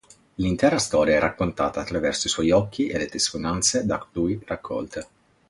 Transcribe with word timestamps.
L'intera 0.37 0.79
storia 0.79 1.15
è 1.15 1.19
raccontata 1.19 1.79
attraverso 1.79 2.25
i 2.25 2.29
suoi 2.31 2.49
occhi 2.49 2.87
e 2.87 2.97
le 2.97 3.05
testimonianze 3.05 3.85
da 3.85 4.03
lui 4.13 4.41
raccolte. 4.43 5.07